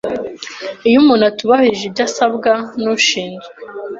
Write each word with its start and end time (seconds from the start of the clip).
Iyo 0.87 0.97
umuntu 1.01 1.23
atubahirije 1.31 1.83
ibyo 1.89 2.03
asabwa 2.09 2.51
n 2.81 2.83
ushinzwe 2.97 3.49